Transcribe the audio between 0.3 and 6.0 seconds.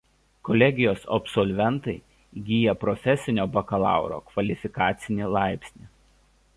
Kolegijos absolventai įgyja profesinio bakalauro kvalifikacinį laipsnį.